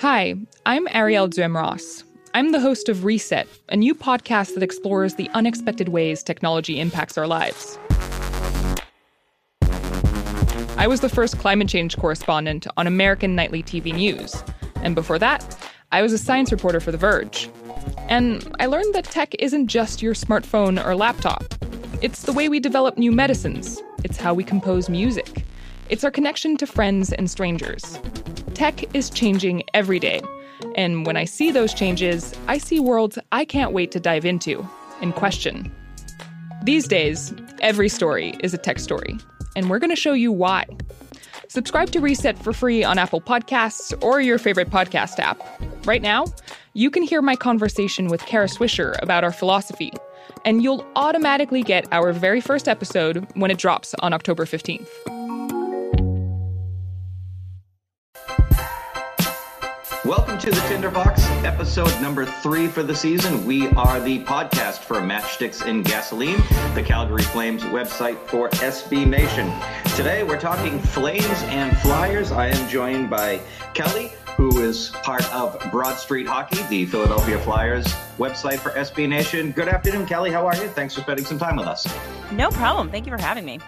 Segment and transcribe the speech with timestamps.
[0.00, 0.34] Hi,
[0.64, 2.04] I'm Arielle Duhaime-Ross.
[2.32, 7.18] I'm the host of Reset, a new podcast that explores the unexpected ways technology impacts
[7.18, 7.78] our lives.
[10.78, 14.42] I was the first climate change correspondent on American nightly TV news,
[14.76, 15.54] and before that,
[15.92, 17.50] I was a science reporter for The Verge.
[18.08, 21.44] And I learned that tech isn't just your smartphone or laptop.
[22.00, 25.44] It's the way we develop new medicines, it's how we compose music,
[25.90, 27.98] it's our connection to friends and strangers.
[28.54, 30.20] Tech is changing every day
[30.76, 34.66] and when I see those changes, I see worlds I can't wait to dive into
[35.00, 35.72] and question.
[36.64, 39.18] These days, every story is a tech story,
[39.56, 40.66] and we're going to show you why.
[41.48, 45.40] Subscribe to Reset for free on Apple Podcasts or your favorite podcast app.
[45.86, 46.26] Right now,
[46.74, 49.92] you can hear my conversation with Kara Swisher about our philosophy,
[50.44, 55.19] and you'll automatically get our very first episode when it drops on October 15th.
[60.10, 63.46] Welcome to the Tinderbox, episode number three for the season.
[63.46, 66.38] We are the podcast for Matchsticks and Gasoline,
[66.74, 69.52] the Calgary Flames website for SB Nation.
[69.94, 72.32] Today we're talking Flames and Flyers.
[72.32, 73.40] I am joined by
[73.72, 77.86] Kelly, who is part of Broad Street Hockey, the Philadelphia Flyers
[78.18, 79.52] website for SB Nation.
[79.52, 80.32] Good afternoon, Kelly.
[80.32, 80.66] How are you?
[80.70, 81.86] Thanks for spending some time with us.
[82.32, 82.90] No problem.
[82.90, 83.60] Thank you for having me.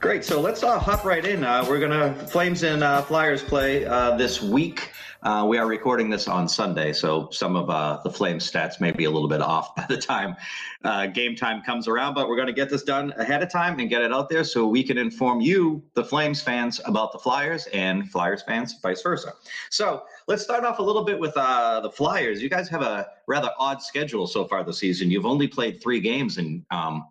[0.00, 0.24] Great.
[0.24, 1.44] So let's uh, hop right in.
[1.44, 4.90] Uh, we're going to Flames and uh, Flyers play uh, this week.
[5.26, 8.92] Uh, we are recording this on Sunday, so some of uh, the Flames stats may
[8.92, 10.36] be a little bit off by the time
[10.84, 13.80] uh, game time comes around, but we're going to get this done ahead of time
[13.80, 17.18] and get it out there so we can inform you, the Flames fans, about the
[17.18, 19.32] Flyers and Flyers fans, vice versa.
[19.68, 22.40] So let's start off a little bit with uh, the Flyers.
[22.40, 25.10] You guys have a rather odd schedule so far this season.
[25.10, 27.04] You've only played three games, and um,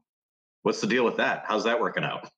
[0.61, 1.43] what's the deal with that?
[1.45, 2.31] How's that working out?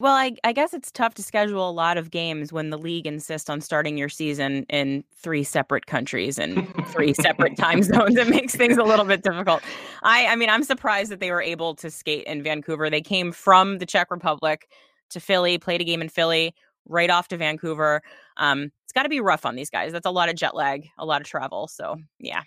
[0.00, 3.04] Well, I, I guess it's tough to schedule a lot of games when the league
[3.04, 8.16] insists on starting your season in three separate countries and three separate time zones.
[8.16, 9.60] It makes things a little bit difficult.
[10.04, 12.88] I, I mean, I'm surprised that they were able to skate in Vancouver.
[12.88, 14.68] They came from the Czech Republic
[15.10, 16.54] to Philly, played a game in Philly,
[16.86, 18.00] right off to Vancouver.
[18.36, 19.90] Um, it's got to be rough on these guys.
[19.90, 21.66] That's a lot of jet lag, a lot of travel.
[21.66, 22.42] So, yeah.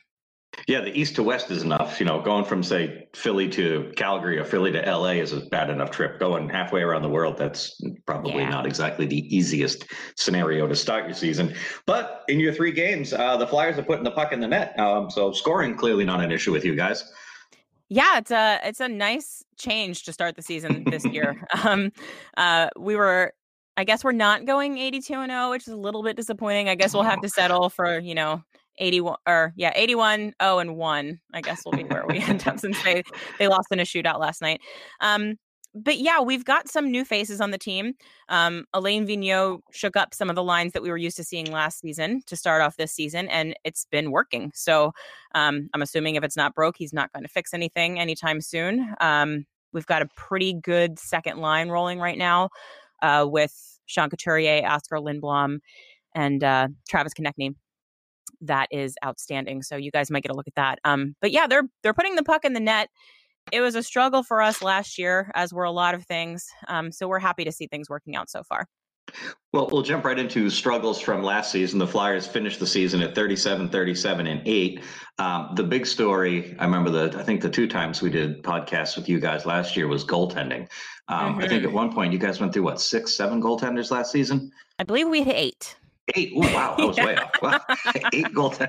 [0.71, 1.99] Yeah, the east to west is enough.
[1.99, 5.69] You know, going from say Philly to Calgary or Philly to LA is a bad
[5.69, 6.17] enough trip.
[6.17, 8.51] Going halfway around the world, that's probably yeah.
[8.51, 9.83] not exactly the easiest
[10.15, 11.53] scenario to start your season.
[11.85, 14.79] But in your three games, uh, the Flyers are putting the puck in the net.
[14.79, 17.03] Um, so scoring clearly not an issue with you guys.
[17.89, 21.45] Yeah, it's a it's a nice change to start the season this year.
[21.65, 21.91] um,
[22.37, 23.33] uh, we were
[23.75, 26.69] I guess we're not going 82 and 0, which is a little bit disappointing.
[26.69, 28.41] I guess we'll have to settle for, you know,
[28.81, 32.59] 81 or yeah 81 0 and 1 i guess will be where we end up
[32.59, 33.03] since they
[33.39, 34.59] they lost in a shootout last night.
[34.99, 35.35] Um
[35.73, 37.93] but yeah we've got some new faces on the team.
[38.27, 41.49] Um alain vigneault shook up some of the lines that we were used to seeing
[41.51, 44.51] last season to start off this season and it's been working.
[44.53, 44.91] So
[45.35, 48.95] um i'm assuming if it's not broke he's not going to fix anything anytime soon.
[48.99, 52.49] Um we've got a pretty good second line rolling right now
[53.01, 55.59] uh with sean couturier oskar lindblom
[56.15, 57.55] and uh travis konecny
[58.41, 59.61] that is outstanding.
[59.61, 60.79] So you guys might get a look at that.
[60.83, 62.89] Um, but yeah, they're they're putting the puck in the net.
[63.51, 66.45] It was a struggle for us last year, as were a lot of things.
[66.67, 68.67] Um, so we're happy to see things working out so far.
[69.51, 71.79] Well, we'll jump right into struggles from last season.
[71.79, 74.79] The Flyers finished the season at 37, 37, and 8.
[75.17, 78.95] Um, the big story, I remember the, I think the two times we did podcasts
[78.95, 80.69] with you guys last year was goaltending.
[81.09, 81.41] Um, mm-hmm.
[81.41, 84.51] I think at one point you guys went through what, six, seven goaltenders last season?
[84.79, 85.75] I believe we hit eight.
[86.15, 86.33] Eight.
[86.35, 87.05] Oh wow, that was yeah.
[87.05, 87.31] way off.
[87.41, 87.59] Well,
[88.13, 88.57] eight goals.
[88.57, 88.67] hey,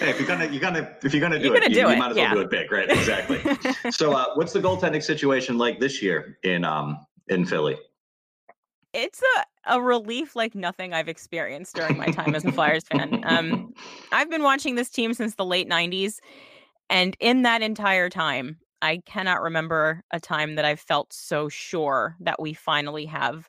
[0.00, 1.88] if you're gonna, you're gonna, if you're gonna do you're it, gonna you, do you
[1.88, 1.98] it.
[1.98, 2.88] might as well do it big, right?
[2.90, 3.40] Exactly.
[3.90, 7.76] so, uh, what's the goaltending situation like this year in um in Philly?
[8.94, 13.22] It's a, a relief like nothing I've experienced during my time as a Flyers fan.
[13.24, 13.74] Um,
[14.12, 16.18] I've been watching this team since the late '90s,
[16.88, 22.16] and in that entire time, I cannot remember a time that I've felt so sure
[22.20, 23.48] that we finally have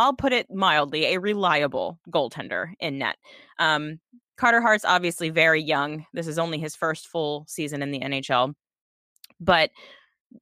[0.00, 3.16] I'll put it mildly, a reliable goaltender in net.
[3.58, 4.00] Um,
[4.38, 6.06] Carter Hart's obviously very young.
[6.14, 8.54] This is only his first full season in the NHL.
[9.40, 9.68] But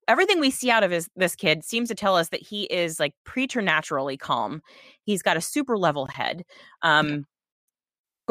[0.06, 3.00] everything we see out of his, this kid seems to tell us that he is
[3.00, 4.62] like preternaturally calm.
[5.02, 6.44] He's got a super level head.
[6.82, 7.26] Um,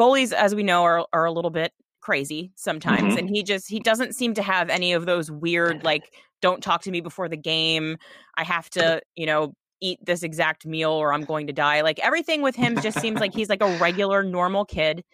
[0.00, 3.02] goalies, as we know, are, are a little bit crazy sometimes.
[3.02, 3.18] Mm-hmm.
[3.18, 6.10] And he just, he doesn't seem to have any of those weird, like,
[6.40, 7.98] don't talk to me before the game.
[8.38, 11.80] I have to, you know, eat this exact meal or I'm going to die.
[11.82, 15.04] Like everything with him just seems like he's like a regular normal kid.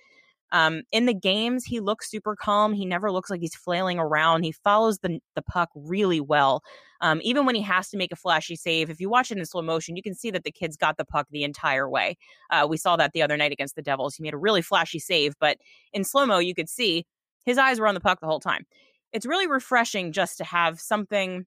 [0.52, 2.74] Um, in the games, he looks super calm.
[2.74, 4.44] He never looks like he's flailing around.
[4.44, 6.62] He follows the the puck really well.
[7.00, 9.44] Um, even when he has to make a flashy save, if you watch it in
[9.46, 12.16] slow motion, you can see that the kid's got the puck the entire way.
[12.50, 14.14] Uh, we saw that the other night against the Devils.
[14.14, 15.58] He made a really flashy save, but
[15.92, 17.04] in slow mo, you could see
[17.44, 18.64] his eyes were on the puck the whole time.
[19.12, 21.46] It's really refreshing just to have something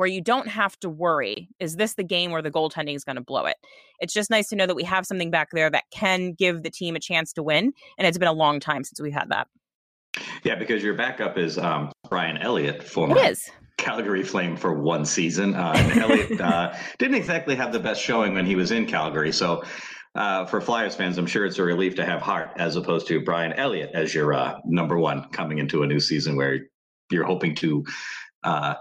[0.00, 3.16] where you don't have to worry is this the game where the goaltending is going
[3.16, 3.56] to blow it
[4.00, 6.70] it's just nice to know that we have something back there that can give the
[6.70, 9.46] team a chance to win and it's been a long time since we've had that
[10.42, 15.06] yeah because your backup is um, brian elliott for it is Calgary Flame for one
[15.06, 15.54] season.
[15.54, 19.32] Uh, and Elliott uh, didn't exactly have the best showing when he was in Calgary.
[19.32, 19.64] So
[20.14, 23.24] uh, for Flyers fans, I'm sure it's a relief to have Hart as opposed to
[23.24, 26.58] Brian Elliott as your uh, number one coming into a new season where
[27.10, 27.82] you're hoping to
[28.44, 28.74] uh,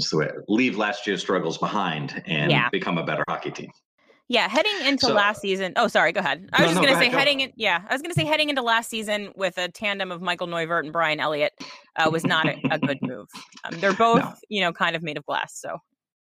[0.00, 2.68] what's the way leave last year's struggles behind and yeah.
[2.70, 3.70] become a better hockey team.
[4.28, 5.72] Yeah, heading into so, last season.
[5.74, 6.12] Oh, sorry.
[6.12, 6.48] Go ahead.
[6.52, 7.52] I was no, just going to say heading in.
[7.56, 10.46] Yeah, I was going to say heading into last season with a tandem of Michael
[10.46, 11.52] Neuvirth and Brian Elliott
[11.96, 13.26] uh, was not a, a, good move.
[13.64, 14.34] Um, they're both, no.
[14.48, 15.58] you know, kind of made of glass.
[15.60, 15.78] So,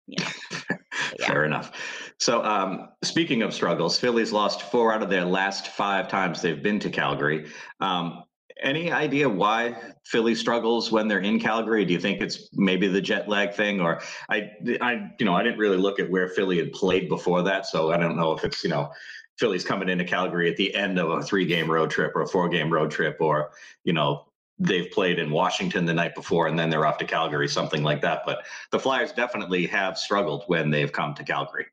[0.08, 0.78] you know.
[1.20, 1.28] Yeah.
[1.28, 1.72] Fair enough.
[2.18, 6.62] So, um, speaking of struggles, Phillies lost four out of their last five times they've
[6.62, 7.48] been to Calgary.
[7.80, 8.24] Um,
[8.62, 9.76] any idea why
[10.06, 11.86] Philly struggles when they're in Calgary?
[11.86, 14.52] Do you think it's maybe the jet lag thing, or I,
[14.82, 17.92] I, you know, I didn't really look at where Philly had played before that, so
[17.92, 18.92] I don't know if it's you know
[19.38, 22.72] Philly's coming into Calgary at the end of a three-game road trip or a four-game
[22.72, 23.52] road trip, or
[23.84, 24.26] you know
[24.60, 28.02] they've played in Washington the night before and then they're off to Calgary, something like
[28.02, 28.24] that.
[28.26, 31.68] But the Flyers definitely have struggled when they've come to Calgary.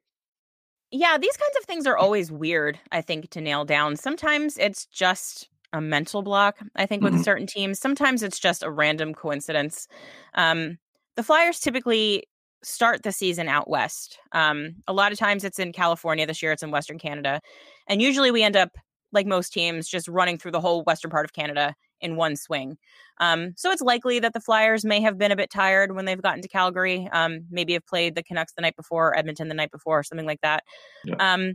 [0.91, 3.97] Yeah, these kinds of things are always weird, I think, to nail down.
[3.97, 7.23] Sometimes it's just a mental block, I think, with mm-hmm.
[7.23, 7.81] certain teams.
[7.81, 9.89] Sometimes it's just a random coincidence.
[10.35, 10.79] Um,
[11.17, 12.25] the Flyers typically
[12.63, 14.19] start the season out west.
[14.33, 16.27] Um, a lot of times it's in California.
[16.27, 17.41] This year it's in Western Canada.
[17.89, 18.71] And usually we end up,
[19.13, 22.77] like most teams, just running through the whole western part of Canada in one swing.
[23.19, 26.23] Um, so it's likely that the Flyers may have been a bit tired when they've
[26.23, 27.09] gotten to Calgary.
[27.13, 30.41] Um, maybe have played the Canucks the night before, Edmonton the night before, something like
[30.43, 30.63] that.
[31.05, 31.17] Yeah.
[31.19, 31.55] Um,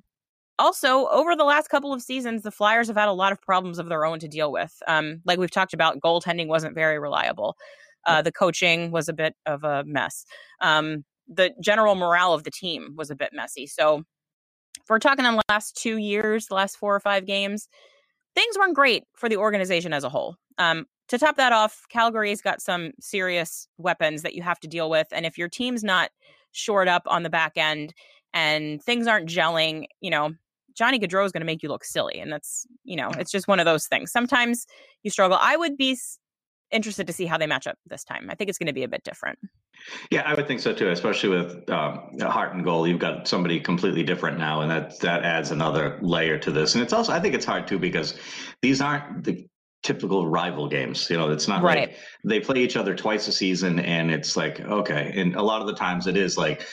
[0.59, 3.79] also, over the last couple of seasons, the Flyers have had a lot of problems
[3.79, 4.75] of their own to deal with.
[4.87, 7.55] Um, like we've talked about, goaltending wasn't very reliable.
[8.05, 10.25] Uh, the coaching was a bit of a mess.
[10.61, 13.65] Um, the general morale of the team was a bit messy.
[13.65, 14.03] So,
[14.79, 17.67] if we're talking in the last two years, the last four or five games,
[18.35, 20.35] things weren't great for the organization as a whole.
[20.57, 24.89] Um, to top that off, Calgary's got some serious weapons that you have to deal
[24.89, 25.07] with.
[25.11, 26.11] And if your team's not
[26.51, 27.93] shored up on the back end
[28.33, 30.33] and things aren't gelling, you know,
[30.79, 32.19] Johnny Gaudreau is going to make you look silly.
[32.19, 34.13] And that's, you know, it's just one of those things.
[34.13, 34.65] Sometimes
[35.03, 35.37] you struggle.
[35.39, 35.97] I would be
[36.71, 38.29] interested to see how they match up this time.
[38.29, 39.39] I think it's going to be a bit different.
[40.09, 42.87] Yeah, I would think so too, especially with um, Hart and goal.
[42.87, 46.75] You've got somebody completely different now, and that that adds another layer to this.
[46.75, 48.17] And it's also, I think it's hard too because
[48.61, 49.47] these aren't the
[49.83, 51.09] typical rival games.
[51.09, 51.89] You know, it's not right.
[51.89, 55.13] like they play each other twice a season, and it's like okay.
[55.15, 56.65] And a lot of the times it is like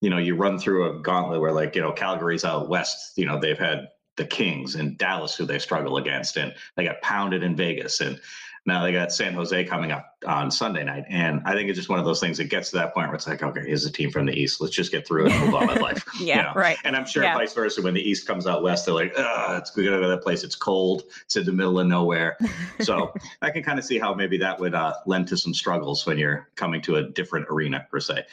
[0.00, 3.26] you know, you run through a gauntlet where like, you know, Calgary's out west, you
[3.26, 7.42] know, they've had the Kings and Dallas who they struggle against and they got pounded
[7.42, 8.20] in Vegas and
[8.66, 11.04] now they got San Jose coming up on Sunday night.
[11.08, 13.14] And I think it's just one of those things that gets to that point where
[13.14, 14.60] it's like, okay, here's a team from the East.
[14.60, 16.04] Let's just get through it and move on with life.
[16.20, 16.52] yeah, you know?
[16.54, 16.76] right.
[16.84, 17.34] And I'm sure yeah.
[17.34, 17.80] vice versa.
[17.80, 20.22] When the East comes out west, they're like, oh, it's we gotta go to that
[20.22, 20.44] place.
[20.44, 21.04] It's cold.
[21.24, 22.36] It's in the middle of nowhere.
[22.80, 26.04] so I can kind of see how maybe that would uh, lend to some struggles
[26.04, 28.26] when you're coming to a different arena per se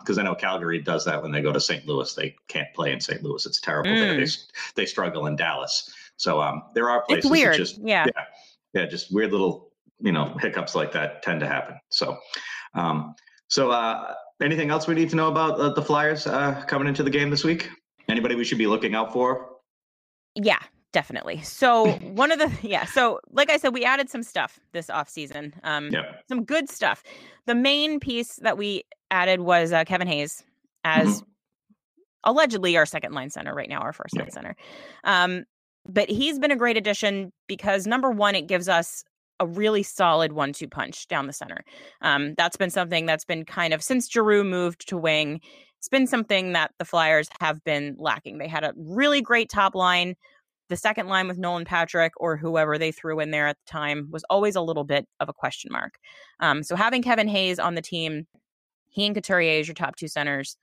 [0.00, 1.86] because um, I know Calgary does that when they go to St.
[1.86, 2.12] Louis.
[2.14, 3.22] They can't play in St.
[3.22, 3.46] Louis.
[3.46, 3.90] It's terrible.
[3.90, 4.18] Mm.
[4.18, 5.92] They, they struggle in Dallas.
[6.16, 7.26] So um, there are places.
[7.26, 7.56] It's weird.
[7.56, 8.06] Just, yeah.
[8.06, 8.24] yeah.
[8.74, 8.86] Yeah.
[8.86, 9.70] Just weird little,
[10.00, 11.78] you know, hiccups like that tend to happen.
[11.90, 12.18] So,
[12.74, 13.14] um,
[13.46, 17.02] so uh, anything else we need to know about uh, the Flyers uh, coming into
[17.02, 17.70] the game this week?
[18.08, 19.48] Anybody we should be looking out for?
[20.34, 20.60] Yeah,
[20.92, 21.42] definitely.
[21.42, 25.08] So one of the yeah, so like I said, we added some stuff this off
[25.08, 25.54] season.
[25.62, 26.24] Um yep.
[26.28, 27.02] some good stuff.
[27.46, 30.42] The main piece that we added was uh, Kevin Hayes
[30.84, 31.24] as mm-hmm.
[32.24, 34.24] allegedly our second line center right now, our first yep.
[34.24, 34.56] line center.
[35.04, 35.44] Um
[35.90, 39.04] but he's been a great addition because number one, it gives us
[39.40, 41.64] a really solid one-two punch down the center.
[42.02, 45.40] Um, that's been something that's been kind of since Giroux moved to wing.
[45.78, 48.38] It's been something that the Flyers have been lacking.
[48.38, 50.16] They had a really great top line,
[50.68, 54.08] the second line with Nolan Patrick or whoever they threw in there at the time
[54.10, 55.94] was always a little bit of a question mark.
[56.40, 58.26] Um, so having Kevin Hayes on the team,
[58.88, 60.56] he and Couturier as your top two centers,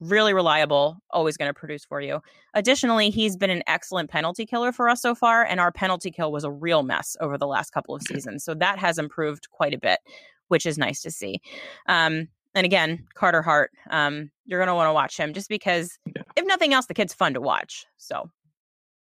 [0.00, 2.20] really reliable, always going to produce for you.
[2.54, 6.32] Additionally, he's been an excellent penalty killer for us so far, and our penalty kill
[6.32, 8.44] was a real mess over the last couple of seasons.
[8.44, 10.00] So that has improved quite a bit,
[10.48, 11.40] which is nice to see.
[11.86, 15.98] Um, and again, Carter Hart, um, you're going to want to watch him just because,
[16.14, 16.22] yeah.
[16.36, 17.86] if nothing else, the kid's fun to watch.
[17.96, 18.28] So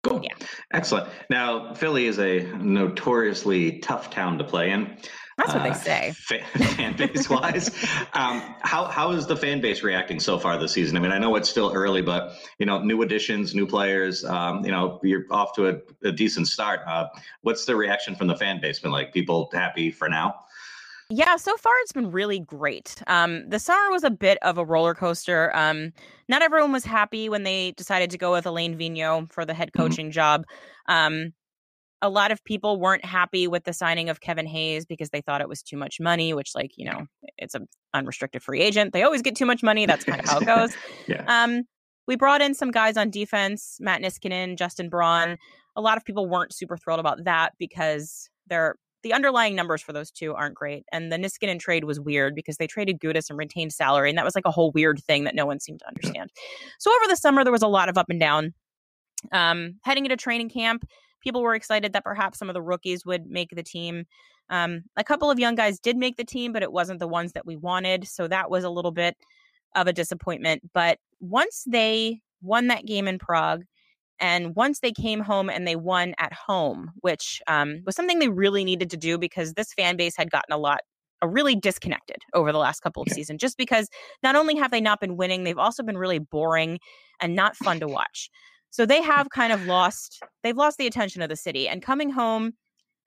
[0.06, 0.20] Cool.
[0.22, 0.46] Yeah.
[0.72, 1.08] Excellent.
[1.30, 4.96] Now, Philly is a notoriously tough town to play in.
[5.36, 6.12] That's what uh, they say.
[6.76, 7.68] Fan, base wise,
[8.14, 10.96] um, how how is the fan base reacting so far this season?
[10.96, 14.24] I mean, I know it's still early, but you know, new additions, new players.
[14.24, 16.80] Um, you know, you're off to a, a decent start.
[16.86, 17.08] Uh,
[17.42, 19.12] what's the reaction from the fan base been like?
[19.12, 20.34] People happy for now?
[21.08, 23.00] Yeah, so far it's been really great.
[23.06, 25.54] Um, the summer was a bit of a roller coaster.
[25.54, 25.92] Um,
[26.28, 29.68] not everyone was happy when they decided to go with Alain Vigneault for the head
[29.68, 29.82] mm-hmm.
[29.82, 30.12] coaching mm-hmm.
[30.12, 30.46] job.
[30.88, 31.32] Um,
[32.02, 35.40] a lot of people weren't happy with the signing of Kevin Hayes because they thought
[35.40, 37.06] it was too much money, which, like, you know,
[37.38, 38.92] it's an unrestricted free agent.
[38.92, 39.86] They always get too much money.
[39.86, 40.76] That's kind of how it goes.
[41.06, 41.24] yeah.
[41.26, 41.62] Um,
[42.06, 45.38] we brought in some guys on defense, Matt Niskanen, Justin Braun.
[45.74, 49.92] A lot of people weren't super thrilled about that because they're the underlying numbers for
[49.92, 50.84] those two aren't great.
[50.90, 54.08] And the Niskanen trade was weird because they traded Gudas and retained salary.
[54.08, 56.30] And that was like a whole weird thing that no one seemed to understand.
[56.80, 58.52] So over the summer, there was a lot of up and down.
[59.32, 60.84] Um, heading into training camp,
[61.26, 64.04] people were excited that perhaps some of the rookies would make the team.
[64.48, 67.32] Um, a couple of young guys did make the team, but it wasn't the ones
[67.32, 68.06] that we wanted.
[68.06, 69.16] So that was a little bit
[69.74, 70.62] of a disappointment.
[70.72, 73.64] But once they won that game in Prague,
[74.20, 78.28] and once they came home and they won at home, which um, was something they
[78.28, 80.80] really needed to do because this fan base had gotten a lot
[81.22, 83.88] a really disconnected over the last couple of seasons just because
[84.22, 86.78] not only have they not been winning they've also been really boring
[87.20, 88.28] and not fun to watch
[88.70, 92.10] so they have kind of lost they've lost the attention of the city and coming
[92.10, 92.52] home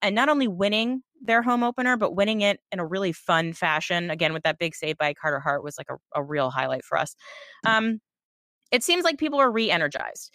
[0.01, 4.10] and not only winning their home opener but winning it in a really fun fashion
[4.10, 6.98] again with that big save by carter hart was like a, a real highlight for
[6.98, 7.16] us
[7.66, 7.70] mm.
[7.70, 8.00] um,
[8.72, 10.34] it seems like people are re-energized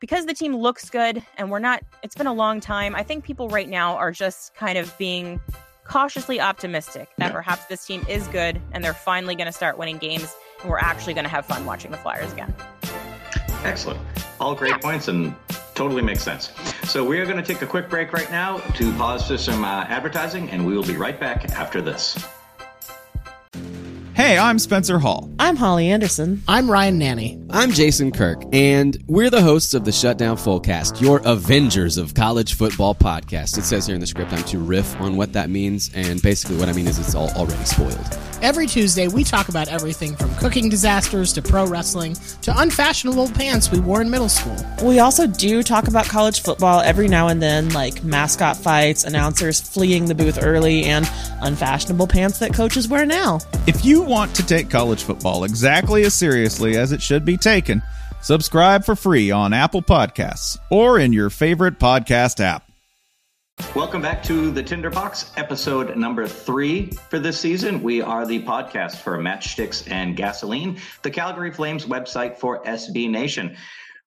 [0.00, 2.94] because the team looks good and we're not, it's been a long time.
[2.94, 5.40] I think people right now are just kind of being
[5.84, 7.32] cautiously optimistic that yeah.
[7.32, 10.78] perhaps this team is good and they're finally going to start winning games and we're
[10.78, 12.54] actually going to have fun watching the Flyers again.
[13.64, 14.00] Excellent.
[14.40, 14.78] All great yeah.
[14.78, 15.34] points and
[15.74, 16.52] totally makes sense.
[16.84, 19.64] So we are going to take a quick break right now to pause for some
[19.64, 22.24] uh, advertising and we will be right back after this.
[24.14, 25.28] Hey, I'm Spencer Hall.
[25.40, 26.42] I'm Holly Anderson.
[26.46, 27.43] I'm Ryan Nanni.
[27.54, 32.54] I'm Jason Kirk, and we're the hosts of the Shutdown Fullcast, your Avengers of College
[32.54, 33.56] Football podcast.
[33.56, 36.56] It says here in the script I'm to riff on what that means, and basically
[36.56, 38.18] what I mean is it's all already spoiled.
[38.42, 43.70] Every Tuesday, we talk about everything from cooking disasters to pro wrestling to unfashionable pants
[43.70, 44.56] we wore in middle school.
[44.82, 49.60] We also do talk about college football every now and then, like mascot fights, announcers
[49.60, 51.08] fleeing the booth early, and
[51.40, 53.38] unfashionable pants that coaches wear now.
[53.66, 57.82] If you want to take college football exactly as seriously as it should be taken,
[58.20, 62.68] subscribe for free on Apple Podcasts or in your favorite podcast app.
[63.76, 67.84] Welcome back to the Tinderbox, episode number three for this season.
[67.84, 73.56] We are the podcast for Matchsticks and Gasoline, the Calgary Flames website for SB Nation.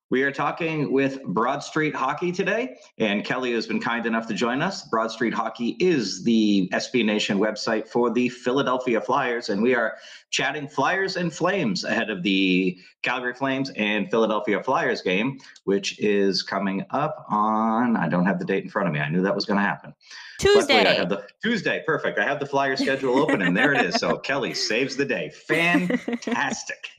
[0.10, 4.34] We are talking with Broad Street Hockey today, and Kelly has been kind enough to
[4.34, 4.88] join us.
[4.88, 9.98] Broad Street Hockey is the SB Nation website for the Philadelphia Flyers, and we are
[10.30, 16.42] chatting Flyers and Flames ahead of the Calgary Flames and Philadelphia Flyers game, which is
[16.42, 19.02] coming up on, I don't have the date in front of me.
[19.02, 19.94] I knew that was going to happen.
[20.40, 20.86] Tuesday.
[20.86, 21.84] I have the Tuesday.
[21.86, 22.20] Perfect.
[22.20, 23.96] I have the flyer schedule open, and there it is.
[23.96, 25.32] So Kelly saves the day.
[25.48, 26.90] Fantastic.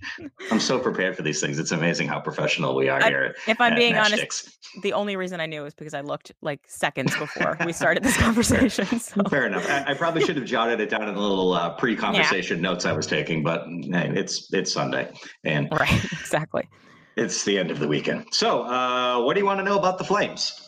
[0.51, 1.59] I'm so prepared for these things.
[1.59, 3.35] It's amazing how professional we are I, here.
[3.47, 7.17] If I'm being honest, the only reason I knew is because I looked like seconds
[7.17, 8.87] before we started this conversation.
[8.99, 9.23] So.
[9.31, 9.69] Fair enough.
[9.69, 12.71] I, I, probably should have jotted it down in the little uh, pre-conversation yeah.
[12.71, 15.13] notes I was taking, but hey, it's it's Sunday,
[15.45, 16.69] and right, exactly.
[17.17, 18.27] It's the end of the weekend.
[18.33, 20.68] So, uh, what do you want to know about the Flames?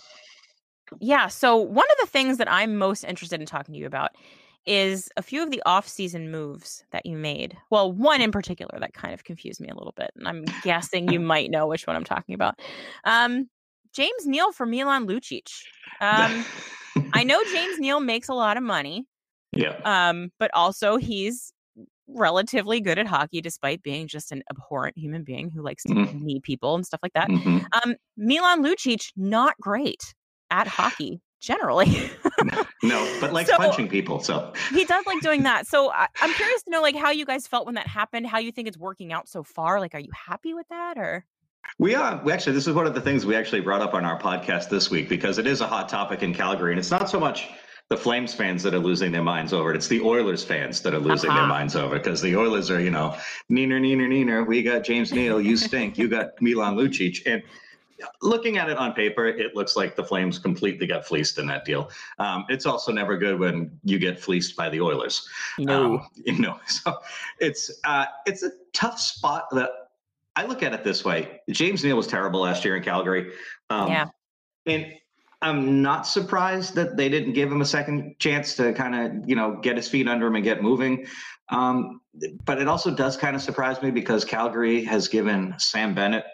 [0.98, 1.28] Yeah.
[1.28, 4.10] So, one of the things that I'm most interested in talking to you about
[4.66, 7.56] is a few of the off-season moves that you made.
[7.70, 11.10] Well, one in particular that kind of confused me a little bit, and I'm guessing
[11.10, 12.58] you might know which one I'm talking about.
[13.04, 13.48] Um,
[13.94, 15.50] James Neal for Milan Lucic.
[16.00, 16.44] Um,
[17.12, 19.06] I know James Neal makes a lot of money.
[19.52, 19.76] Yeah.
[19.84, 21.52] Um, but also he's
[22.06, 26.24] relatively good at hockey despite being just an abhorrent human being who likes to mm-hmm.
[26.24, 27.28] knee people and stuff like that.
[27.28, 27.58] Mm-hmm.
[27.72, 30.14] Um, Milan Lucic, not great
[30.50, 32.10] at hockey generally.
[32.82, 34.20] no, but likes so, punching people.
[34.20, 35.66] So he does like doing that.
[35.66, 38.38] So I, am curious to know like how you guys felt when that happened, how
[38.38, 39.80] you think it's working out so far.
[39.80, 41.24] Like, are you happy with that or?
[41.78, 42.20] We are.
[42.24, 44.70] We actually, this is one of the things we actually brought up on our podcast
[44.70, 47.48] this week because it is a hot topic in Calgary, and it's not so much
[47.90, 49.76] the Flames fans that are losing their minds over it.
[49.76, 51.40] It's the Oilers fans that are losing uh-huh.
[51.40, 53.16] their minds over it because the Oilers are, you know,
[53.50, 54.46] neener, neener, neener.
[54.46, 55.40] We got James Neal.
[55.40, 55.98] You stink.
[55.98, 57.20] You got Milan Lucic.
[57.26, 57.42] And
[58.22, 61.64] looking at it on paper, it looks like the Flames completely got fleeced in that
[61.64, 61.90] deal.
[62.18, 65.28] Um, it's also never good when you get fleeced by the Oilers.
[65.58, 66.98] No, um, you know, so
[67.38, 69.70] it's uh, it's a tough spot that
[70.36, 73.32] I look at it this way: James Neal was terrible last year in Calgary.
[73.68, 74.06] Um, Yeah.
[74.66, 74.94] and
[75.42, 79.34] I'm not surprised that they didn't give him a second chance to kind of, you
[79.34, 81.06] know, get his feet under him and get moving.
[81.48, 82.00] Um,
[82.44, 86.24] but it also does kind of surprise me because Calgary has given Sam Bennett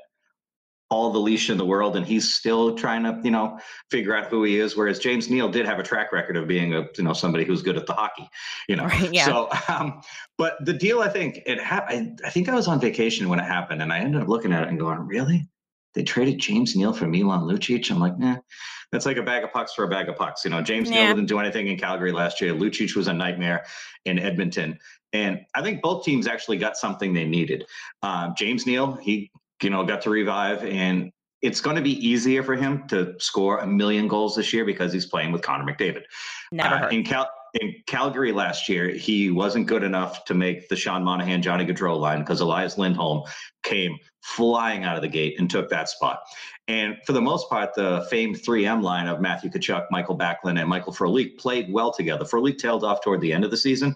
[0.88, 3.58] all the leash in the world, and he's still trying to, you know,
[3.90, 4.76] figure out who he is.
[4.76, 7.62] Whereas James Neal did have a track record of being a, you know, somebody who's
[7.62, 8.28] good at the hockey,
[8.68, 8.84] you know.
[8.84, 9.24] Right, yeah.
[9.24, 10.00] So, um,
[10.38, 12.20] but the deal, I think it happened.
[12.24, 14.62] I think I was on vacation when it happened, and I ended up looking at
[14.62, 15.48] it and going, "Really?
[15.94, 18.36] They traded James Neal for Milan Lucic?" I'm like, "Nah."
[18.92, 20.44] That's like a bag of pucks for a bag of pucks.
[20.44, 21.06] You know, James Yeah.
[21.06, 22.54] Neal didn't do anything in Calgary last year.
[22.54, 23.64] Lucic was a nightmare
[24.04, 24.78] in Edmonton.
[25.12, 27.64] And I think both teams actually got something they needed.
[28.02, 29.30] Um, James Neal, he,
[29.62, 31.10] you know, got to revive and
[31.42, 34.92] it's going to be easier for him to score a million goals this year because
[34.92, 36.02] he's playing with Connor McDavid.
[36.50, 36.92] Never Uh, heard.
[36.92, 37.28] in Cal
[37.60, 41.98] in Calgary last year, he wasn't good enough to make the Sean Monahan, Johnny Gaudreau
[41.98, 43.22] line because Elias Lindholm
[43.62, 46.20] came flying out of the gate and took that spot.
[46.68, 50.68] And for the most part, the famed 3M line of Matthew Tkachuk, Michael Backlund, and
[50.68, 52.24] Michael Frolik played well together.
[52.24, 53.94] Frolik tailed off toward the end of the season,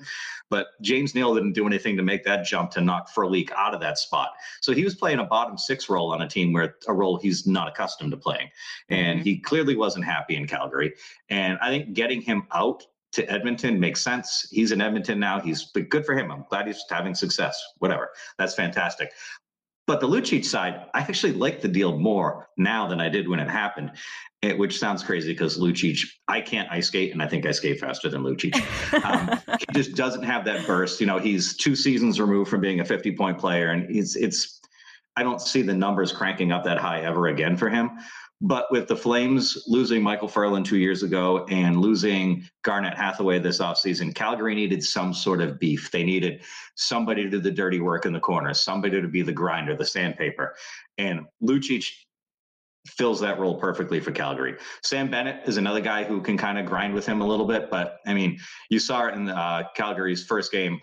[0.50, 3.80] but James Neal didn't do anything to make that jump to knock Frolik out of
[3.80, 4.30] that spot.
[4.60, 7.44] So he was playing a bottom six role on a team where a role he's
[7.44, 8.50] not accustomed to playing.
[8.88, 9.24] And mm-hmm.
[9.24, 10.94] he clearly wasn't happy in Calgary.
[11.28, 14.46] And I think getting him out to Edmonton makes sense.
[14.50, 15.40] He's in Edmonton now.
[15.40, 16.30] He's but good for him.
[16.30, 17.60] I'm glad he's having success.
[17.78, 18.10] Whatever.
[18.38, 19.12] That's fantastic.
[19.86, 23.40] But the Lucic side, I actually like the deal more now than I did when
[23.40, 23.90] it happened.
[24.40, 27.80] It, which sounds crazy because Lucic, I can't ice skate, and I think I skate
[27.80, 28.54] faster than Lucic.
[29.04, 31.00] Um, he just doesn't have that burst.
[31.00, 34.60] You know, he's two seasons removed from being a 50 point player, and it's it's.
[35.16, 37.90] I don't see the numbers cranking up that high ever again for him.
[38.42, 43.58] But with the Flames losing Michael Ferland two years ago and losing Garnett Hathaway this
[43.58, 45.90] offseason, Calgary needed some sort of beef.
[45.90, 46.42] They needed
[46.74, 49.84] somebody to do the dirty work in the corner, somebody to be the grinder, the
[49.84, 50.54] sandpaper.
[50.96, 51.86] And Lucic
[52.86, 54.56] fills that role perfectly for Calgary.
[54.82, 57.70] Sam Bennett is another guy who can kind of grind with him a little bit.
[57.70, 58.38] But I mean,
[58.70, 60.80] you saw it in uh, Calgary's first game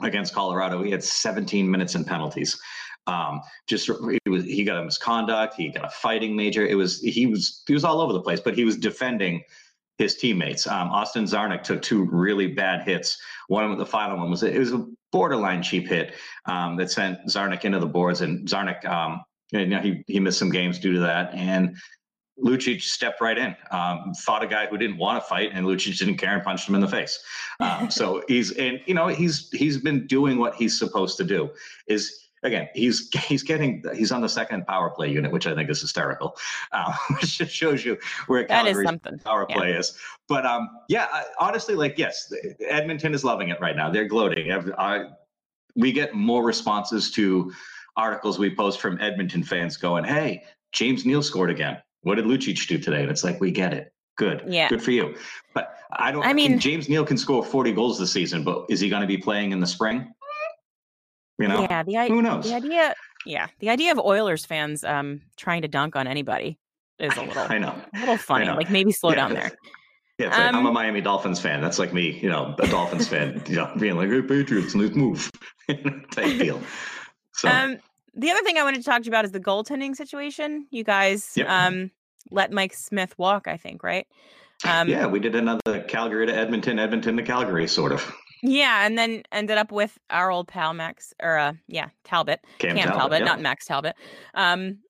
[0.00, 0.82] against Colorado.
[0.82, 2.58] He had 17 minutes in penalties.
[3.06, 3.90] Um, just
[4.24, 6.66] he was he got a misconduct, he got a fighting major.
[6.66, 9.42] It was he was he was all over the place, but he was defending
[9.98, 10.66] his teammates.
[10.66, 13.18] Um, Austin Czarnik took two really bad hits.
[13.48, 16.14] One of the final one was it was a borderline cheap hit
[16.46, 20.38] um, that sent Czarnik into the boards, and Czarnik, um, you know, he he missed
[20.38, 21.76] some games due to that, and.
[22.36, 25.96] Lucic stepped right in, um, fought a guy who didn't want to fight, and Lucic
[25.96, 27.22] didn't care and punched him in the face.
[27.60, 31.50] Um, so he's and you know he's he's been doing what he's supposed to do.
[31.86, 35.68] Is again he's he's getting he's on the second power play unit, which I think
[35.70, 36.36] is hysterical,
[36.72, 38.88] uh, which just shows you where Calgary's
[39.24, 39.56] power Yeah.
[39.56, 39.96] play is.
[40.28, 43.90] But um, yeah, I, honestly, like yes, Edmonton is loving it right now.
[43.90, 44.52] They're gloating.
[44.78, 45.06] I,
[45.74, 47.52] we get more responses to
[47.96, 51.78] articles we post from Edmonton fans going, "Hey, James Neal scored again.
[52.02, 53.92] What did Lucic do today?" And it's like, we get it.
[54.16, 54.44] Good.
[54.46, 54.68] Yeah.
[54.68, 55.16] Good for you.
[55.54, 56.24] But I don't.
[56.24, 59.08] I mean- James Neal can score 40 goals this season, but is he going to
[59.08, 60.14] be playing in the spring?
[61.38, 62.44] You know, yeah, the, i- who knows?
[62.44, 62.94] the idea,
[63.26, 66.58] yeah, the idea of Oilers fans um trying to dunk on anybody
[66.98, 67.74] is a little, I know.
[67.94, 68.46] a little funny.
[68.46, 69.16] Like maybe slow Yeah.
[69.16, 69.50] down there.
[70.20, 71.60] Yeah, like, I'm a Um, Miami Dolphins fan.
[71.60, 74.94] That's like me, you know, a Dolphins fan, you know, being like, "Hey, Patriots, let's
[74.94, 75.28] move,"
[75.68, 76.62] type deal.
[77.32, 77.78] So Um,
[78.14, 80.68] the other thing I wanted to talk to you about is the goaltending situation.
[80.70, 81.48] You guys Yep.
[81.48, 81.90] um
[82.30, 84.06] let Mike Smith walk, I think, right?
[84.64, 88.14] Um, yeah, we did another Calgary to Edmonton, Edmonton to Calgary, sort of.
[88.46, 92.76] Yeah, and then ended up with our old pal Max, or uh, yeah, Talbot, Cam,
[92.76, 93.24] Cam Talbot, Talbot, yeah.
[93.24, 93.96] not Max Talbot.
[94.34, 94.80] Um,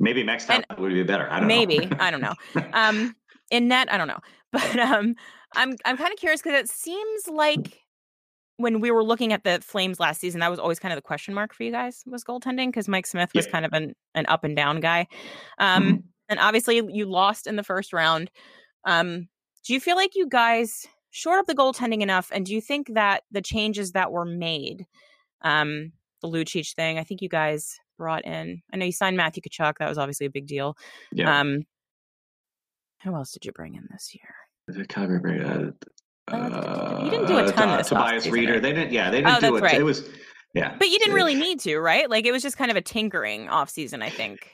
[0.00, 1.30] Maybe Max and- Talbot would be better.
[1.30, 1.96] I don't maybe know.
[2.00, 2.34] I don't know.
[2.72, 3.14] Um,
[3.50, 4.20] in net, I don't know,
[4.52, 5.14] but um,
[5.54, 7.78] I'm I'm kind of curious because it seems like
[8.56, 11.02] when we were looking at the Flames last season, that was always kind of the
[11.02, 13.52] question mark for you guys was goaltending because Mike Smith was Yeah.
[13.52, 15.06] kind of an an up and down guy.
[15.58, 16.02] Um, Mhm.
[16.30, 18.30] and obviously you lost in the first round.
[18.84, 19.28] Um,
[19.66, 22.30] do you feel like you guys shored up the goaltending enough?
[22.34, 24.86] And do you think that the changes that were made,
[25.42, 28.62] um, the Lucic thing, I think you guys brought in.
[28.72, 29.74] I know you signed Matthew Tkachuk.
[29.78, 30.76] That was obviously a big deal.
[31.12, 31.62] yeah, Um,
[33.04, 34.34] who else did you bring in this year?
[34.80, 35.44] It Calgary.
[35.44, 35.70] Uh,
[36.28, 38.62] Uh, you didn't do a ton uh, this Tobias offseason, Rieder.
[38.62, 38.92] They didn't.
[38.92, 39.62] Yeah, they Oh, didn't do it.
[39.62, 39.74] right.
[39.78, 40.08] It was.
[40.54, 42.08] Yeah, But you didn't really need to, right?
[42.08, 44.50] Like it was just kind of a tinkering off season, I think.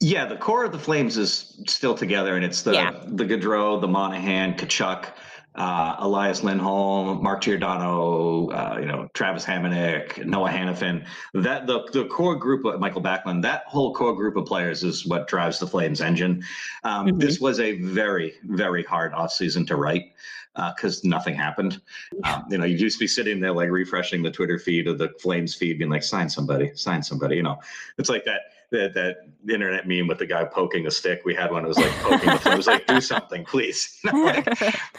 [0.00, 2.92] Yeah, the core of the Flames is still together, and it's the Yeah.
[3.06, 5.12] the Gaudreau, the Monahan, Tkachuk,
[5.54, 12.06] uh, Elias Lindholm, Mark Giordano, uh, you know, Travis Hamonic, Noah Hanifin, that the, the
[12.06, 15.66] core group of Michael Backlund, that whole core group of players is what drives the
[15.66, 16.44] Flames engine.
[16.84, 17.18] Um, mm-hmm.
[17.18, 20.12] This was a very, very hard offseason to write
[20.54, 21.80] uh, because uh, nothing happened.
[22.24, 24.94] Um, you know, you used to be sitting there like refreshing the Twitter feed or
[24.94, 27.36] the Flames feed, being like, sign somebody, sign somebody.
[27.36, 27.58] You know,
[27.98, 29.16] it's like that that that
[29.48, 31.22] internet meme with the guy poking a stick.
[31.24, 31.64] We had one.
[31.64, 32.28] It was like poking.
[32.28, 33.98] the, it was like, do something, please.
[34.12, 34.46] like,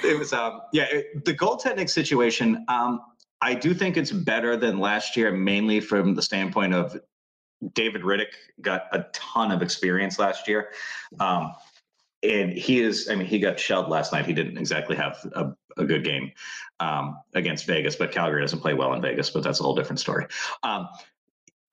[0.03, 0.85] it was um yeah.
[0.91, 2.65] It, the goaltending situation.
[2.67, 3.01] Um,
[3.41, 6.95] I do think it's better than last year, mainly from the standpoint of
[7.73, 10.69] David Rittich got a ton of experience last year.
[11.19, 11.53] Um,
[12.23, 14.25] and he is, I mean, he got shelled last night.
[14.25, 16.31] He didn't exactly have a, a good game
[16.79, 19.99] um, against Vegas, but Calgary doesn't play well in Vegas, but that's a whole different
[19.99, 20.27] story.
[20.61, 20.87] Um,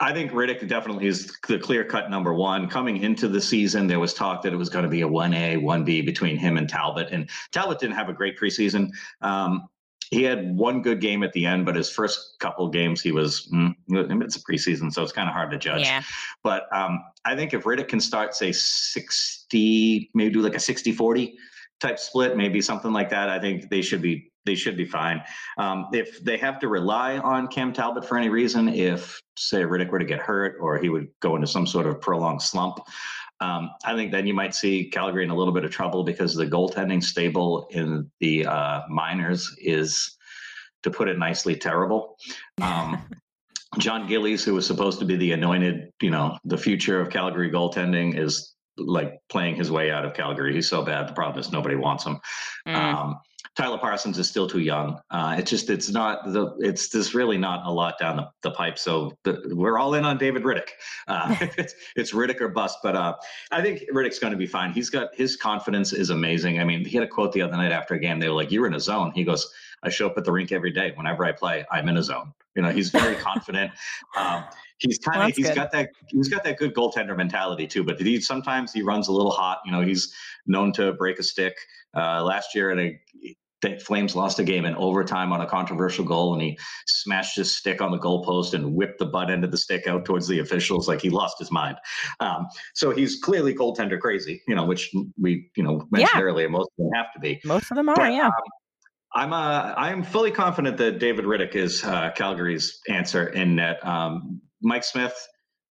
[0.00, 2.68] I think Rittich definitely is the clear cut number one.
[2.68, 5.60] Coming into the season, there was talk that it was going to be a 1A,
[5.60, 7.08] 1B between him and Talbot.
[7.10, 8.90] And Talbot didn't have a great preseason.
[9.22, 9.68] Um,
[10.10, 13.48] he had one good game at the end, but his first couple games, he was,
[13.52, 15.82] mm, it's a preseason, so it's kind of hard to judge.
[15.82, 16.02] Yeah.
[16.42, 20.92] But um, I think if Rittich can start, say, 60, maybe do like a 60
[20.92, 21.36] 40
[21.80, 25.22] type split, maybe something like that, I think they should be they should be fine.
[25.58, 29.90] Um, if they have to rely on Cam Talbot for any reason, if say Rittich
[29.90, 32.80] were to get hurt or he would go into some sort of prolonged slump,
[33.40, 36.34] um, I think then you might see Calgary in a little bit of trouble because
[36.34, 40.16] the goaltending stable in the uh, minors is,
[40.82, 42.16] to put it nicely, terrible.
[42.62, 43.06] Um,
[43.78, 47.50] Jon Gillies, who was supposed to be the anointed, you know, the future of Calgary
[47.50, 50.54] goaltending, is like playing his way out of Calgary.
[50.54, 51.06] He's so bad.
[51.06, 52.18] The problem is nobody wants him.
[52.66, 52.74] Mm.
[52.74, 53.20] Um,
[53.56, 55.00] Tyler Parsons is still too young.
[55.10, 58.50] Uh, it's just it's not the it's there's really not a lot down the, the
[58.50, 58.78] pipe.
[58.78, 60.70] So the, we're all in on David Rittich.
[61.06, 62.78] Uh, it's it's Rittich or bust.
[62.82, 63.14] But uh,
[63.50, 64.72] I think Rittich's going to be fine.
[64.72, 66.60] He's got his confidence is amazing.
[66.60, 68.20] I mean, he had a quote the other night after a game.
[68.20, 70.52] They were like, "You're in a zone." He goes, "I show up at the rink
[70.52, 70.92] every day.
[70.94, 73.72] Whenever I play, I'm in a zone." You know, he's very confident.
[74.16, 74.44] Um,
[74.78, 75.56] he's kind of well, he's good.
[75.56, 77.84] got that he's got that good goaltender mentality too.
[77.84, 79.60] But he sometimes he runs a little hot.
[79.64, 80.12] You know, he's
[80.46, 81.56] known to break a stick.
[81.96, 86.04] Uh, last year in a the Flames lost a game in overtime on a controversial
[86.04, 89.50] goal, and he smashed his stick on the goalpost and whipped the butt end of
[89.50, 91.76] the stick out towards the officials, like he lost his mind.
[92.20, 96.22] Um, so he's clearly goaltender crazy, you know, which we you know mentioned yeah.
[96.22, 96.48] earlier.
[96.48, 97.40] Most of them have to be.
[97.44, 98.26] Most of them are, but, yeah.
[98.26, 98.32] Um,
[99.14, 103.84] I'm uh, I'm fully confident that David Rittich is uh, Calgary's answer in net.
[103.86, 105.14] Um, Mike Smith,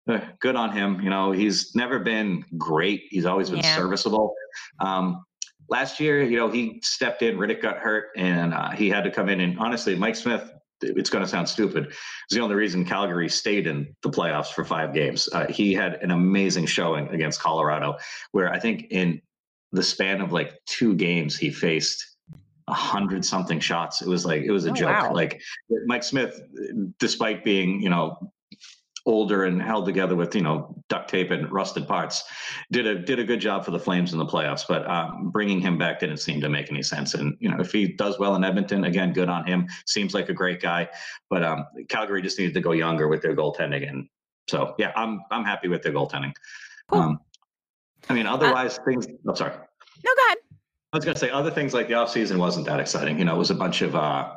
[0.10, 1.02] uh, good on him.
[1.02, 3.04] You know, he's never been great.
[3.10, 3.76] He's always been yeah.
[3.76, 4.34] serviceable.
[4.80, 5.24] Um,
[5.70, 7.38] last year, you know, he stepped in.
[7.38, 9.40] Rittich got hurt, and uh, he had to come in.
[9.40, 10.52] And honestly, Mike Smith.
[10.80, 11.88] It's going to sound stupid.
[11.88, 15.28] It's the only reason Calgary stayed in the playoffs for five games.
[15.34, 17.98] Uh, he had an amazing showing against Colorado,
[18.32, 19.20] where I think in
[19.72, 22.06] the span of like two games, he faced
[22.68, 24.02] a hundred something shots.
[24.02, 24.90] It was like it was a oh, joke.
[24.90, 25.14] Wow.
[25.14, 25.42] Like
[25.86, 26.42] Mike Smith,
[27.00, 28.32] despite being you know
[29.08, 32.26] older and held together with you know duct tape and rusted parts
[32.72, 35.62] did a did a good job for the flames in the playoffs but um, bringing
[35.62, 38.36] him back didn't seem to make any sense and you know if he does well
[38.36, 40.88] in edmonton again good on him seems like a great guy
[41.30, 44.10] but um, calgary just needed to go younger with their goaltending and
[44.50, 46.34] so yeah i'm i'm happy with their goaltending
[46.90, 47.00] cool.
[47.00, 47.20] um,
[48.10, 50.38] i mean otherwise uh, things i'm sorry no go ahead
[50.98, 53.40] was going to say other things like the offseason wasn't that exciting you know it
[53.40, 54.36] was a bunch of uh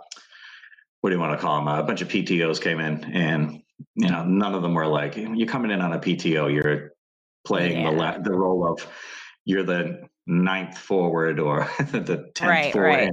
[1.01, 1.69] what do you want to call them?
[1.69, 3.63] Uh, a bunch of PTOs came in, and
[3.95, 6.53] you know, none of them were like you're coming in on a PTO.
[6.53, 6.93] You're
[7.47, 8.19] playing yeah.
[8.19, 8.87] the the role of
[9.45, 12.89] you're the ninth forward or the tenth right, forward.
[12.89, 13.11] Right.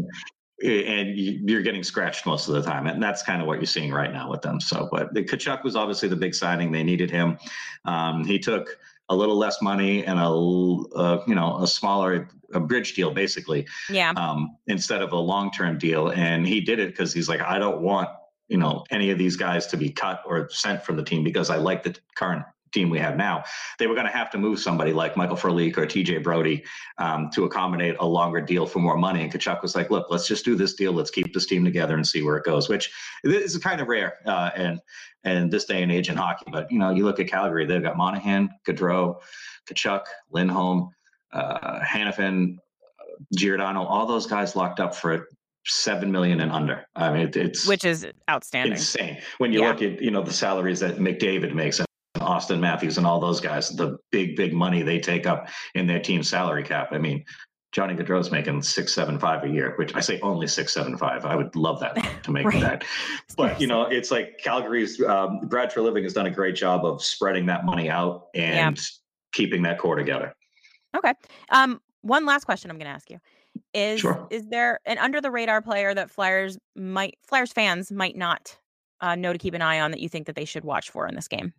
[0.64, 3.92] And, you're getting scratched most of the time, and that's kind of what you're seeing
[3.92, 4.60] right now with them.
[4.60, 7.38] So, but the Tkachuk was obviously the big signing; they needed him.
[7.86, 8.76] Um, he took
[9.10, 13.68] a little less money and a uh, you know a smaller a bridge deal basically
[13.90, 14.12] yeah.
[14.12, 16.10] um, instead of a long term deal.
[16.10, 18.10] And he did it because he's like i don't want
[18.48, 21.50] you know any of these guys to be cut or sent from the team because
[21.50, 23.44] I like the current team we have now.
[23.80, 26.64] They were going to have to move somebody like Michael Frolik or TJ Brodie
[26.98, 29.24] um, to accommodate a longer deal for more money.
[29.24, 30.94] And Tkachuk was like, "Look, let's just do this deal.
[30.94, 32.92] Let's keep this team together and see where it goes." Which
[33.24, 34.80] is kind of rare uh, and
[35.24, 36.46] and this day and age in hockey.
[36.52, 39.20] But you know, you look at Calgary; they've got Monahan, Gaudreau,
[39.70, 40.90] Tkachuk, Lindholm,
[41.34, 42.58] uh, Hanifin,
[43.36, 45.28] Giordano, all those guys locked up for
[45.66, 46.86] seven million and under.
[46.96, 49.70] I mean, it, it's which is outstanding, insane when you yeah.
[49.70, 51.80] look at you know the salaries that McDavid makes
[52.20, 56.00] Auston Matthews and all those guys, the big big money they take up in their
[56.00, 56.90] team salary cap.
[56.92, 57.24] I mean.
[57.74, 61.26] Johnny Gaudreau's making six seven five a year, which I say only six seven five.
[61.26, 62.62] I would love that to make right.
[62.62, 62.86] that,
[63.36, 67.04] but you know, it's like Calgary's um, Brad Treliving has done a great job of
[67.04, 68.84] spreading that money out and yeah.
[69.34, 70.34] keeping that core together.
[70.96, 71.14] Okay.
[71.52, 73.20] Um, one last question I'm going to ask you
[73.74, 74.28] is Sure.
[74.30, 78.58] is there an under the radar player that Flyers might Flyers fans might not
[79.02, 81.08] uh, know to keep an eye on that you think that they should watch for
[81.08, 81.54] in this game?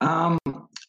[0.00, 0.38] Um,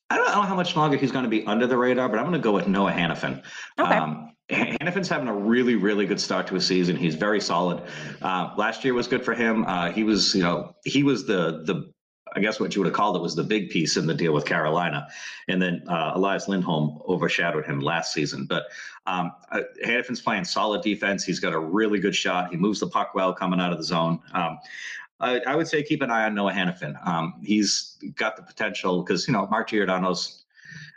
[0.09, 2.25] I don't know how much longer he's going to be under the radar, but I'm
[2.25, 3.43] going to go with Noah Hanifin.
[3.79, 3.95] Okay.
[3.95, 6.95] Um, Hanifin's having a really, really good start to his season.
[6.95, 7.83] He's very solid.
[8.21, 9.65] Uh, last year was good for him.
[9.65, 11.91] Uh, he was, you know, he was the the
[12.35, 14.33] I guess what you would have called it was the big piece in the deal
[14.33, 15.07] with Carolina,
[15.47, 18.45] and then uh, Elias Lindholm overshadowed him last season.
[18.45, 18.65] But
[19.05, 21.23] um, uh, Hanifin's playing solid defense.
[21.23, 22.51] He's got a really good shot.
[22.51, 24.19] He moves the puck well coming out of the zone.
[24.33, 24.59] Um,
[25.19, 26.95] I, I would say keep an eye on Noah Hanifin.
[27.07, 30.43] Um, he's got the potential because you know Mark Giordano's.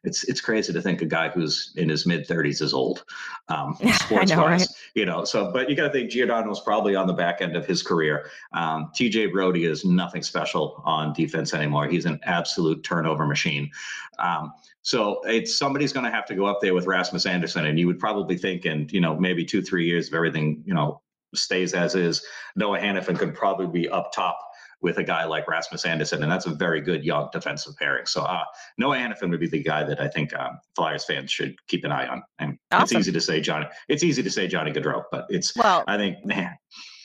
[0.02, 3.04] It's it's crazy to think a guy who's in his mid thirties is old,
[3.48, 4.60] um, sports know, wise.
[4.60, 4.68] right?
[4.94, 7.66] You know, so but you got to think Giordano's probably on the back end of
[7.66, 8.30] his career.
[8.54, 11.86] Um, TJ Brodie is nothing special on defense anymore.
[11.86, 13.70] He's an absolute turnover machine.
[14.18, 14.52] Um,
[14.82, 17.86] so it's somebody's going to have to go up there with Rasmus Andersson, and you
[17.86, 21.02] would probably think, in you know maybe two three years of everything you know
[21.34, 22.24] stays as is,
[22.56, 24.38] Noah Hanifin could probably be up top
[24.82, 28.06] with a guy like Rasmus Andersson, and that's a very good young defensive pairing.
[28.06, 28.44] So uh,
[28.78, 31.92] Noah Hanifin would be the guy that I think um, Flyers fans should keep an
[31.92, 32.22] eye on.
[32.38, 33.66] And it's easy to say Johnny.
[33.88, 36.56] It's easy to say Johnny Gaudreau, but it's Well, I think man,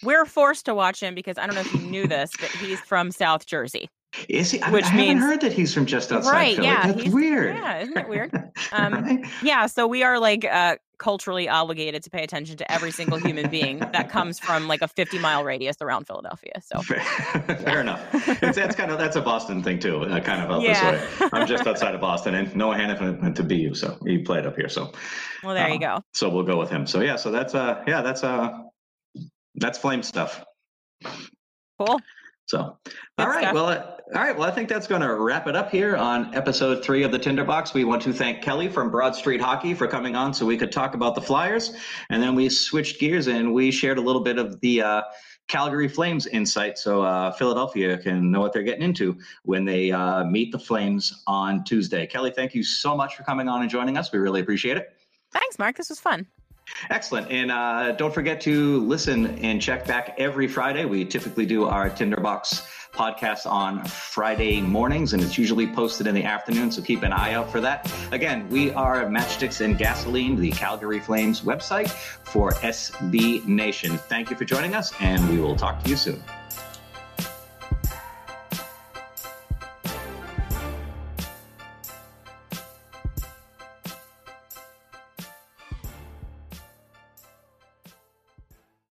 [0.04, 2.80] we're forced to watch him because I don't know if you knew this, but he's
[2.80, 3.90] from South Jersey.
[4.30, 4.62] Is he?
[4.62, 6.68] I, Which I haven't heard that he's from just outside Right, Philly.
[6.68, 7.56] yeah, That's weird.
[7.56, 8.34] yeah, isn't it weird?
[8.72, 9.26] Um, Right?
[9.42, 13.50] Yeah, so we are like uh, culturally obligated to pay attention to every single human
[13.50, 16.54] being that comes from like a 50 mile radius around Philadelphia.
[16.64, 18.02] So Fair, fair enough.
[18.42, 20.04] It's, that's kind of that's a Boston thing too.
[20.04, 20.92] Uh, kind of out Yeah.
[20.92, 21.30] this way.
[21.34, 24.56] I'm just outside of Boston, and Noah Hanifin went to BU, so he played up
[24.56, 24.70] here.
[24.70, 24.94] So
[25.44, 26.04] well, there you Um, go.
[26.14, 26.88] So we'll go with him.
[26.88, 28.50] So yeah, so that's uh yeah that's uh
[29.56, 30.44] that's flame stuff.
[31.80, 32.00] Cool.
[32.48, 32.78] So
[33.18, 35.72] all right, well uh, all right, well I think that's going to wrap it up
[35.72, 37.74] here on episode three of the Tinderbox.
[37.74, 40.72] We want to thank Kelly from Broad Street Hockey for coming on so we could
[40.72, 41.74] talk about the Flyers,
[42.10, 44.82] and then we switched gears and we shared a little bit of the.
[44.82, 45.02] Uh,
[45.48, 50.24] Calgary Flames insight so uh, Philadelphia can know what they're getting into when they uh,
[50.24, 52.08] meet the Flames on Tuesday.
[52.08, 54.12] Kelly, thank you so much for coming on and joining us.
[54.12, 54.98] We really appreciate it.
[55.32, 55.78] Thanks, Mark.
[55.78, 56.26] This was fun.
[56.90, 57.32] Excellent.
[57.32, 60.86] And uh, don't forget to listen and check back every Friday.
[60.86, 66.24] We typically do our Tinderbox podcast on Friday mornings, and it's usually posted in the
[66.24, 66.72] afternoon.
[66.72, 67.92] So keep an eye out for that.
[68.12, 73.98] Again, we are Matchsticks and Gasoline, the Calgary Flames website for SB Nation.
[73.98, 76.24] Thank you for joining us, and we will talk to you soon.